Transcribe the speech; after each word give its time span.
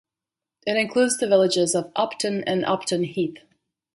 It 0.65 0.77
includes 0.77 1.17
the 1.19 1.27
villages 1.27 1.75
of 1.75 1.91
Upton 1.95 2.43
and 2.45 2.65
Upton 2.65 3.03
Heath. 3.03 3.37